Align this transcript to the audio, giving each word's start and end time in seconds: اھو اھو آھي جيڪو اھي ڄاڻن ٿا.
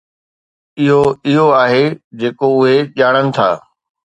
اھو 0.81 0.99
اھو 1.27 1.45
آھي 1.63 1.83
جيڪو 2.19 2.47
اھي 2.65 2.75
ڄاڻن 2.97 3.25
ٿا. 3.35 3.49